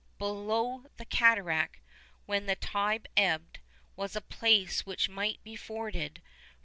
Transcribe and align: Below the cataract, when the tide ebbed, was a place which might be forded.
Below 0.17 0.87
the 0.97 1.05
cataract, 1.05 1.79
when 2.25 2.47
the 2.47 2.55
tide 2.55 3.07
ebbed, 3.15 3.59
was 3.95 4.15
a 4.15 4.21
place 4.21 4.83
which 4.83 5.09
might 5.09 5.43
be 5.43 5.55
forded. 5.55 6.23